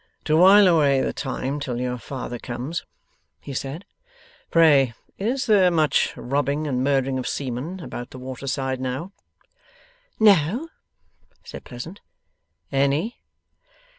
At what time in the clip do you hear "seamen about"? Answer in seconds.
7.27-8.09